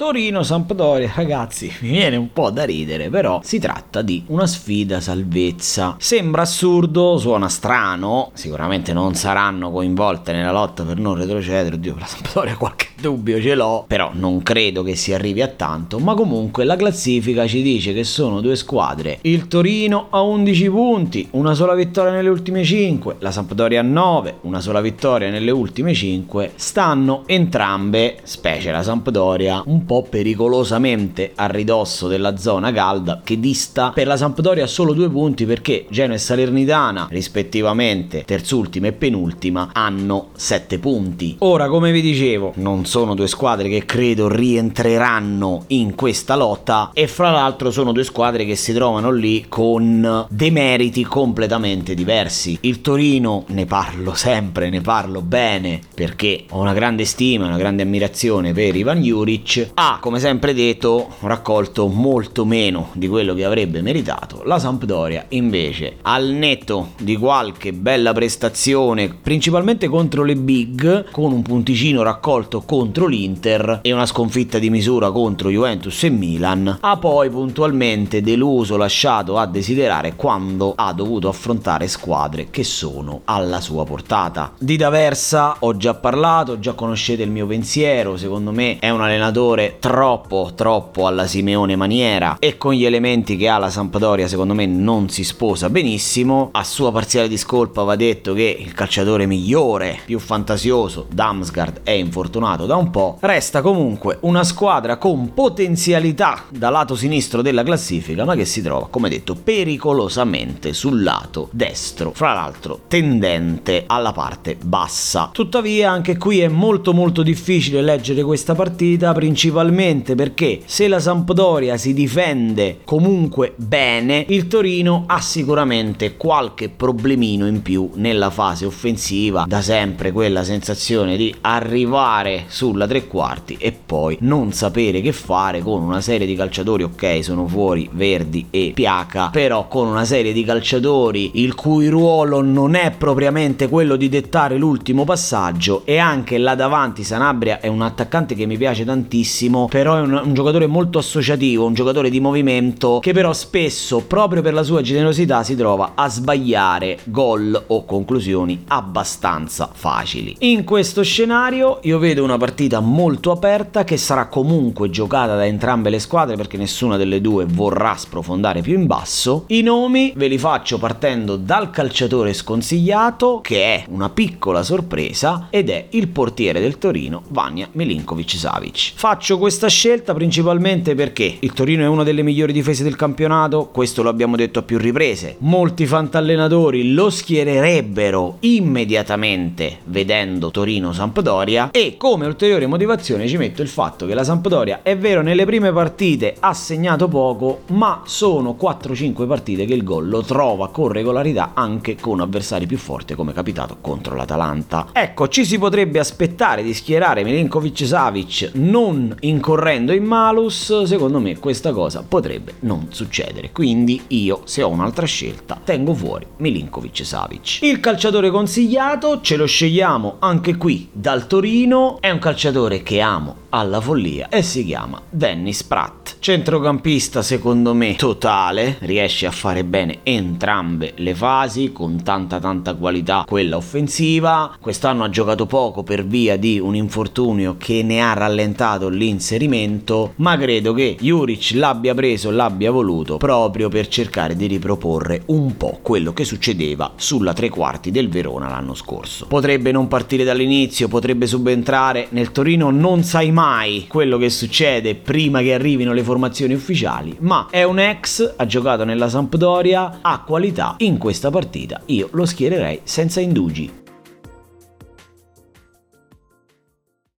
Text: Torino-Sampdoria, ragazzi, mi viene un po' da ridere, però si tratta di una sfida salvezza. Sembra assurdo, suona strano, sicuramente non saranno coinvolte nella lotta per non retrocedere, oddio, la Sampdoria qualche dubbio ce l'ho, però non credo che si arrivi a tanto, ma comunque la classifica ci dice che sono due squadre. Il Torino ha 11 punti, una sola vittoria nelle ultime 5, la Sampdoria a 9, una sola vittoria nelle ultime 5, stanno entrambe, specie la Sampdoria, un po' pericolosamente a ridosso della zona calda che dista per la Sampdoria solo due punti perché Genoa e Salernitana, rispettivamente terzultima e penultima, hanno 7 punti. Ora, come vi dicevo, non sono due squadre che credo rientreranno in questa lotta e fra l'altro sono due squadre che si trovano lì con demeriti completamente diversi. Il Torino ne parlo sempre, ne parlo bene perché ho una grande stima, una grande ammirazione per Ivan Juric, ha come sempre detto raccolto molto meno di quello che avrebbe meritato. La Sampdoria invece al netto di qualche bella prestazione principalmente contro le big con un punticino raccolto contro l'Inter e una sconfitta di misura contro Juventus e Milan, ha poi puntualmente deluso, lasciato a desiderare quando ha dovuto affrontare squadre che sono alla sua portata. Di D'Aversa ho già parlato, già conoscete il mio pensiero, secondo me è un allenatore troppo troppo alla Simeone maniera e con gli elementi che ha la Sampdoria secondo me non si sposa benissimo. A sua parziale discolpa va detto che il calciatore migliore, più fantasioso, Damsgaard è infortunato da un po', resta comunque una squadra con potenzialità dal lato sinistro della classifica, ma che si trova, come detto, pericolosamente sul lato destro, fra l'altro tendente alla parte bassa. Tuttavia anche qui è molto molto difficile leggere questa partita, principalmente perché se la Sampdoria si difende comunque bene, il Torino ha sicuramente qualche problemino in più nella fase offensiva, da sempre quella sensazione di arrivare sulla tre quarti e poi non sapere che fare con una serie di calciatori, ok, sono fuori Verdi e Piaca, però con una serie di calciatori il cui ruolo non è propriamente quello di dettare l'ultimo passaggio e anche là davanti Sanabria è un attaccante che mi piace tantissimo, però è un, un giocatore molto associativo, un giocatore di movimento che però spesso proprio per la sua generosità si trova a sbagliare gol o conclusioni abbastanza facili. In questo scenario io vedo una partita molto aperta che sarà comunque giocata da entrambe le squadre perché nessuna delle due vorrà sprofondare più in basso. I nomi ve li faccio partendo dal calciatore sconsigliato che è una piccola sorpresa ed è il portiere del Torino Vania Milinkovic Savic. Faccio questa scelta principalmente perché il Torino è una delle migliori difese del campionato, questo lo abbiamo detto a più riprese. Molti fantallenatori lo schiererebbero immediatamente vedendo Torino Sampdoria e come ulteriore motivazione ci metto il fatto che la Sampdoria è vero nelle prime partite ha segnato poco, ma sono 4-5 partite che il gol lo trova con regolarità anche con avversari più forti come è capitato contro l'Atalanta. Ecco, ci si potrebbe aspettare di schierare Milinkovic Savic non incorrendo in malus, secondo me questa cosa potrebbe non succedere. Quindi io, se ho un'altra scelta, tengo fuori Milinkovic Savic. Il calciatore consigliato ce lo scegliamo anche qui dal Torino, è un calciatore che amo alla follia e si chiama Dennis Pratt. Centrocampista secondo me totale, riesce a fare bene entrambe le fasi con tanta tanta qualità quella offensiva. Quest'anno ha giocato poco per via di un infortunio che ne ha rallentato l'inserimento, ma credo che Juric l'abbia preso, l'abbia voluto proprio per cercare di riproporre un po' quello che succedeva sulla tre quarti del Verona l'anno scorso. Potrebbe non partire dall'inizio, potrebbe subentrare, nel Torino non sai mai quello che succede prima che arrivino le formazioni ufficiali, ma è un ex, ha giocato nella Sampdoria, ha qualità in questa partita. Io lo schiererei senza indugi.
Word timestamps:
Torino-Sampdoria, 0.00 1.12
ragazzi, 1.14 1.70
mi 1.80 1.90
viene 1.90 2.16
un 2.16 2.32
po' 2.32 2.48
da 2.48 2.64
ridere, 2.64 3.10
però 3.10 3.40
si 3.44 3.58
tratta 3.58 4.00
di 4.00 4.24
una 4.28 4.46
sfida 4.46 4.98
salvezza. 4.98 5.96
Sembra 5.98 6.40
assurdo, 6.40 7.18
suona 7.18 7.50
strano, 7.50 8.30
sicuramente 8.32 8.94
non 8.94 9.14
saranno 9.14 9.70
coinvolte 9.70 10.32
nella 10.32 10.52
lotta 10.52 10.84
per 10.84 10.96
non 10.96 11.16
retrocedere, 11.16 11.74
oddio, 11.74 11.96
la 11.98 12.06
Sampdoria 12.06 12.56
qualche 12.56 12.89
dubbio 13.00 13.40
ce 13.40 13.54
l'ho, 13.54 13.84
però 13.86 14.10
non 14.12 14.42
credo 14.42 14.82
che 14.82 14.94
si 14.94 15.12
arrivi 15.12 15.42
a 15.42 15.48
tanto, 15.48 15.98
ma 15.98 16.14
comunque 16.14 16.64
la 16.64 16.76
classifica 16.76 17.46
ci 17.46 17.62
dice 17.62 17.92
che 17.92 18.04
sono 18.04 18.40
due 18.40 18.56
squadre. 18.56 19.18
Il 19.22 19.48
Torino 19.48 20.08
ha 20.10 20.20
11 20.20 20.70
punti, 20.70 21.28
una 21.32 21.54
sola 21.54 21.74
vittoria 21.74 22.12
nelle 22.12 22.28
ultime 22.28 22.62
5, 22.62 23.16
la 23.18 23.30
Sampdoria 23.30 23.80
a 23.80 23.84
9, 23.84 24.38
una 24.42 24.60
sola 24.60 24.80
vittoria 24.80 25.30
nelle 25.30 25.50
ultime 25.50 25.94
5, 25.94 26.52
stanno 26.54 27.22
entrambe, 27.26 28.18
specie 28.22 28.70
la 28.70 28.82
Sampdoria, 28.82 29.62
un 29.66 29.86
po' 29.86 30.02
pericolosamente 30.02 31.32
a 31.34 31.46
ridosso 31.46 32.06
della 32.06 32.36
zona 32.36 32.70
calda 32.72 33.22
che 33.24 33.40
dista 33.40 33.90
per 33.94 34.06
la 34.06 34.16
Sampdoria 34.16 34.66
solo 34.66 34.92
due 34.92 35.08
punti 35.08 35.46
perché 35.46 35.86
Genoa 35.88 36.16
e 36.16 36.18
Salernitana, 36.18 37.08
rispettivamente 37.10 38.24
terzultima 38.24 38.88
e 38.88 38.92
penultima, 38.92 39.70
hanno 39.72 40.28
7 40.34 40.78
punti. 40.78 41.36
Ora, 41.38 41.68
come 41.68 41.92
vi 41.92 42.00
dicevo, 42.02 42.52
non 42.56 42.84
sono 42.90 43.14
due 43.14 43.28
squadre 43.28 43.68
che 43.68 43.84
credo 43.84 44.26
rientreranno 44.26 45.62
in 45.68 45.94
questa 45.94 46.34
lotta 46.34 46.90
e 46.92 47.06
fra 47.06 47.30
l'altro 47.30 47.70
sono 47.70 47.92
due 47.92 48.02
squadre 48.02 48.44
che 48.44 48.56
si 48.56 48.72
trovano 48.72 49.12
lì 49.12 49.46
con 49.48 50.26
demeriti 50.28 51.04
completamente 51.04 51.94
diversi. 51.94 52.58
Il 52.62 52.80
Torino 52.80 53.44
ne 53.50 53.64
parlo 53.64 54.14
sempre, 54.14 54.70
ne 54.70 54.80
parlo 54.80 55.22
bene 55.22 55.78
perché 55.94 56.46
ho 56.50 56.58
una 56.58 56.72
grande 56.72 57.04
stima, 57.04 57.46
una 57.46 57.58
grande 57.58 57.84
ammirazione 57.84 58.52
per 58.52 58.74
Ivan 58.74 59.00
Juric, 59.00 59.70
ha 59.74 59.98
come 60.00 60.18
sempre 60.18 60.52
detto 60.52 61.10
raccolto 61.20 61.86
molto 61.86 62.44
meno 62.44 62.88
di 62.94 63.06
quello 63.06 63.34
che 63.34 63.44
avrebbe 63.44 63.82
meritato. 63.82 64.42
La 64.44 64.58
Sampdoria 64.58 65.26
invece 65.28 65.98
al 66.02 66.26
netto 66.26 66.88
di 66.98 67.16
qualche 67.16 67.72
bella 67.72 68.12
prestazione 68.12 69.14
principalmente 69.14 69.86
contro 69.86 70.24
le 70.24 70.34
big 70.34 71.08
con 71.12 71.30
un 71.30 71.42
punticino 71.42 72.02
raccolto 72.02 72.62
contro 72.70 73.08
l'Inter 73.08 73.80
e 73.82 73.92
una 73.92 74.06
sconfitta 74.06 74.60
di 74.60 74.70
misura 74.70 75.10
contro 75.10 75.50
Juventus 75.50 76.04
e 76.04 76.08
Milan, 76.08 76.78
ha 76.80 76.96
poi 76.98 77.28
puntualmente 77.28 78.22
deluso, 78.22 78.76
lasciato 78.76 79.38
a 79.38 79.46
desiderare 79.46 80.14
quando 80.14 80.74
ha 80.76 80.92
dovuto 80.92 81.26
affrontare 81.26 81.88
squadre 81.88 82.46
che 82.50 82.62
sono 82.62 83.22
alla 83.24 83.60
sua 83.60 83.84
portata. 83.84 84.52
Di 84.56 84.76
D'Aversa 84.76 85.56
ho 85.58 85.76
già 85.76 85.94
parlato, 85.94 86.60
già 86.60 86.74
conoscete 86.74 87.24
il 87.24 87.32
mio 87.32 87.44
pensiero, 87.48 88.16
secondo 88.16 88.52
me 88.52 88.78
è 88.78 88.90
un 88.90 89.00
allenatore 89.00 89.78
troppo 89.80 90.52
troppo 90.54 91.08
alla 91.08 91.26
Simeone 91.26 91.74
maniera 91.74 92.36
e 92.38 92.56
con 92.56 92.74
gli 92.74 92.84
elementi 92.84 93.36
che 93.36 93.48
ha 93.48 93.58
la 93.58 93.68
Sampdoria 93.70 94.28
secondo 94.28 94.54
me 94.54 94.66
non 94.66 95.08
si 95.08 95.24
sposa 95.24 95.68
benissimo. 95.70 96.50
A 96.52 96.62
sua 96.62 96.92
parziale 96.92 97.26
discolpa 97.26 97.82
va 97.82 97.96
detto 97.96 98.32
che 98.32 98.56
il 98.56 98.72
calciatore 98.74 99.26
migliore, 99.26 99.98
più 100.04 100.20
fantasioso, 100.20 101.08
Damsgaard 101.10 101.80
è 101.82 101.90
infortunato 101.90 102.58
da 102.66 102.76
un 102.76 102.90
po', 102.90 103.18
resta 103.20 103.62
comunque 103.62 104.18
una 104.20 104.44
squadra 104.44 104.96
con 104.96 105.32
potenzialità 105.34 106.44
dal 106.50 106.72
lato 106.72 106.94
sinistro 106.94 107.42
della 107.42 107.62
classifica, 107.62 108.24
ma 108.24 108.34
che 108.34 108.44
si 108.44 108.62
trova, 108.62 108.88
come 108.88 109.08
detto, 109.08 109.34
pericolosamente 109.34 110.72
sul 110.72 111.02
lato 111.02 111.48
destro, 111.52 112.12
fra 112.14 112.32
l'altro 112.32 112.82
tendente 112.88 113.84
alla 113.86 114.12
parte 114.12 114.56
bassa. 114.62 115.30
Tuttavia 115.32 115.90
anche 115.90 116.16
qui 116.16 116.40
è 116.40 116.48
molto 116.48 116.92
molto 116.92 117.22
difficile 117.22 117.82
leggere 117.82 118.22
questa 118.22 118.54
partita, 118.54 119.12
principalmente 119.12 120.14
perché 120.14 120.60
se 120.64 120.88
la 120.88 121.00
Sampdoria 121.00 121.76
si 121.76 121.94
difende 121.94 122.80
comunque 122.84 123.54
bene, 123.56 124.24
il 124.28 124.48
Torino 124.48 125.04
ha 125.06 125.20
sicuramente 125.20 126.16
qualche 126.16 126.68
problemino 126.68 127.46
in 127.46 127.62
più 127.62 127.90
nella 127.94 128.30
fase 128.30 128.66
offensiva, 128.66 129.44
da 129.46 129.60
sempre 129.60 130.12
quella 130.12 130.44
sensazione 130.44 131.16
di 131.16 131.34
arrivare 131.42 132.44
sulla 132.50 132.86
tre 132.86 133.06
quarti 133.06 133.56
e 133.58 133.72
poi 133.72 134.18
non 134.20 134.52
sapere 134.52 135.00
che 135.00 135.12
fare 135.12 135.60
con 135.60 135.82
una 135.82 136.00
serie 136.00 136.26
di 136.26 136.34
calciatori, 136.34 136.82
ok, 136.82 137.22
sono 137.22 137.46
fuori 137.46 137.88
Verdi 137.92 138.48
e 138.50 138.72
Piaca, 138.74 139.30
però 139.30 139.68
con 139.68 139.86
una 139.86 140.04
serie 140.04 140.32
di 140.32 140.44
calciatori 140.44 141.30
il 141.34 141.54
cui 141.54 141.88
ruolo 141.88 142.42
non 142.42 142.74
è 142.74 142.90
propriamente 142.90 143.68
quello 143.68 143.96
di 143.96 144.08
dettare 144.08 144.56
l'ultimo 144.56 145.04
passaggio 145.04 145.82
e 145.84 145.98
anche 145.98 146.38
là 146.38 146.54
davanti 146.54 147.04
Sanabria 147.04 147.60
è 147.60 147.68
un 147.68 147.82
attaccante 147.82 148.34
che 148.34 148.46
mi 148.46 148.58
piace 148.58 148.84
tantissimo, 148.84 149.68
però 149.68 149.96
è 149.96 150.00
un, 150.00 150.20
un 150.24 150.34
giocatore 150.34 150.66
molto 150.66 150.98
associativo, 150.98 151.64
un 151.64 151.74
giocatore 151.74 152.10
di 152.10 152.20
movimento 152.20 152.98
che 153.00 153.12
però 153.12 153.32
spesso 153.32 154.00
proprio 154.00 154.42
per 154.42 154.54
la 154.54 154.64
sua 154.64 154.82
generosità 154.82 155.42
si 155.44 155.54
trova 155.54 155.92
a 155.94 156.08
sbagliare 156.08 156.98
gol 157.04 157.64
o 157.68 157.84
conclusioni 157.84 158.64
abbastanza 158.66 159.70
facili. 159.72 160.36
In 160.40 160.64
questo 160.64 161.02
scenario 161.02 161.78
io 161.82 161.98
vedo 161.98 162.24
una 162.24 162.38
partita 162.40 162.80
molto 162.80 163.32
aperta 163.32 163.84
che 163.84 163.98
sarà 163.98 164.26
comunque 164.28 164.88
giocata 164.88 165.36
da 165.36 165.44
entrambe 165.44 165.90
le 165.90 165.98
squadre 165.98 166.36
perché 166.36 166.56
nessuna 166.56 166.96
delle 166.96 167.20
due 167.20 167.44
vorrà 167.44 167.94
sprofondare 167.96 168.62
più 168.62 168.78
in 168.78 168.86
basso. 168.86 169.44
I 169.48 169.60
nomi 169.60 170.14
ve 170.16 170.26
li 170.26 170.38
faccio 170.38 170.78
partendo 170.78 171.36
dal 171.36 171.68
calciatore 171.68 172.32
sconsigliato 172.32 173.40
che 173.42 173.62
è 173.62 173.84
una 173.90 174.08
piccola 174.08 174.62
sorpresa 174.62 175.48
ed 175.50 175.68
è 175.68 175.88
il 175.90 176.08
portiere 176.08 176.60
del 176.60 176.78
Torino 176.78 177.24
Vania 177.28 177.68
Milinkovic 177.72 178.30
Savic. 178.30 178.92
Faccio 178.94 179.36
questa 179.36 179.68
scelta 179.68 180.14
principalmente 180.14 180.94
perché 180.94 181.36
il 181.40 181.52
Torino 181.52 181.82
è 181.82 181.88
una 181.88 182.04
delle 182.04 182.22
migliori 182.22 182.54
difese 182.54 182.82
del 182.82 182.96
campionato, 182.96 183.68
questo 183.70 184.02
lo 184.02 184.08
abbiamo 184.08 184.36
detto 184.36 184.60
a 184.60 184.62
più 184.62 184.78
riprese. 184.78 185.36
Molti 185.40 185.84
fantallenatori 185.84 186.94
lo 186.94 187.10
schiererebbero 187.10 188.38
immediatamente 188.40 189.80
vedendo 189.84 190.50
Torino 190.50 190.94
Sampdoria 190.94 191.70
e 191.70 191.96
come 191.98 192.28
ulteriore 192.30 192.66
motivazione 192.66 193.26
ci 193.26 193.36
metto 193.36 193.60
il 193.60 193.68
fatto 193.68 194.06
che 194.06 194.14
la 194.14 194.24
Sampdoria 194.24 194.80
è 194.82 194.96
vero 194.96 195.20
nelle 195.20 195.44
prime 195.44 195.72
partite 195.72 196.36
ha 196.38 196.54
segnato 196.54 197.08
poco, 197.08 197.62
ma 197.68 198.02
sono 198.04 198.56
4-5 198.58 199.26
partite 199.26 199.64
che 199.64 199.74
il 199.74 199.82
gol 199.82 200.08
lo 200.08 200.22
trova 200.22 200.70
con 200.70 200.88
regolarità 200.88 201.50
anche 201.54 201.96
con 201.96 202.20
avversari 202.20 202.66
più 202.66 202.78
forti 202.78 203.14
come 203.14 203.32
è 203.32 203.34
capitato 203.34 203.78
contro 203.80 204.14
l'Atalanta. 204.14 204.88
Ecco, 204.92 205.28
ci 205.28 205.44
si 205.44 205.58
potrebbe 205.58 205.98
aspettare 205.98 206.62
di 206.62 206.72
schierare 206.72 207.24
Milinkovic 207.24 207.84
Savic 207.84 208.52
non 208.54 209.14
incorrendo 209.20 209.92
in 209.92 210.04
malus, 210.04 210.84
secondo 210.84 211.18
me 211.18 211.38
questa 211.38 211.72
cosa 211.72 212.04
potrebbe 212.06 212.54
non 212.60 212.86
succedere. 212.90 213.50
Quindi 213.50 214.02
io, 214.08 214.42
se 214.44 214.62
ho 214.62 214.68
un'altra 214.68 215.06
scelta, 215.06 215.60
tengo 215.62 215.94
fuori 215.94 216.26
Milinkovic 216.36 217.04
Savic. 217.04 217.62
Il 217.62 217.80
calciatore 217.80 218.30
consigliato 218.30 219.20
ce 219.20 219.36
lo 219.36 219.46
scegliamo 219.46 220.16
anche 220.20 220.56
qui 220.56 220.88
dal 220.92 221.26
Torino, 221.26 221.98
è 222.00 222.10
un 222.10 222.18
calciatore 222.20 222.84
che 222.84 223.00
amo 223.00 223.36
alla 223.48 223.80
follia 223.80 224.28
e 224.28 224.42
si 224.42 224.64
chiama 224.64 225.00
Dennis 225.10 225.64
Pratt. 225.64 226.18
Centrocampista 226.20 227.22
secondo 227.22 227.74
me 227.74 227.96
totale, 227.96 228.76
riesce 228.80 229.26
a 229.26 229.30
fare 229.30 229.64
bene 229.64 230.00
entrambe 230.04 230.92
le 230.96 231.14
fasi 231.14 231.72
con 231.72 232.02
tanta 232.02 232.38
tanta 232.38 232.74
qualità 232.74 233.24
quella 233.26 233.56
offensiva. 233.56 234.54
Quest'anno 234.60 235.02
ha 235.02 235.08
giocato 235.08 235.46
poco 235.46 235.82
per 235.82 236.06
via 236.06 236.36
di 236.36 236.60
un 236.60 236.76
infortunio 236.76 237.56
che 237.58 237.82
ne 237.82 238.02
ha 238.02 238.12
rallentato 238.12 238.88
l'inserimento, 238.88 240.12
ma 240.16 240.36
credo 240.36 240.74
che 240.74 240.96
Juric 241.00 241.52
l'abbia 241.54 241.94
preso, 241.94 242.30
l'abbia 242.30 242.70
voluto 242.70 243.16
proprio 243.16 243.68
per 243.68 243.88
cercare 243.88 244.36
di 244.36 244.46
riproporre 244.46 245.22
un 245.26 245.56
po' 245.56 245.78
quello 245.82 246.12
che 246.12 246.24
succedeva 246.24 246.92
sulla 246.96 247.32
tre 247.32 247.48
quarti 247.48 247.90
del 247.90 248.10
Verona 248.10 248.48
l'anno 248.48 248.74
scorso. 248.74 249.26
Potrebbe 249.26 249.72
non 249.72 249.88
partire 249.88 250.22
dall'inizio, 250.22 250.86
potrebbe 250.86 251.26
subentrare, 251.26 252.08
nel 252.10 252.32
Torino 252.32 252.70
non 252.70 253.02
sai 253.02 253.30
mai 253.30 253.86
quello 253.88 254.18
che 254.18 254.30
succede 254.30 254.94
prima 254.94 255.40
che 255.40 255.54
arrivino 255.54 255.92
le 255.92 256.02
formazioni 256.02 256.54
ufficiali, 256.54 257.16
ma 257.20 257.48
è 257.50 257.62
un 257.62 257.78
ex, 257.78 258.34
ha 258.36 258.46
giocato 258.46 258.84
nella 258.84 259.08
Sampdoria, 259.08 259.98
ha 260.00 260.22
qualità 260.22 260.74
in 260.78 260.98
questa 260.98 261.30
partita. 261.30 261.80
Io 261.86 262.08
lo 262.12 262.24
schiererei 262.24 262.80
senza 262.84 263.20
indugi. 263.20 263.79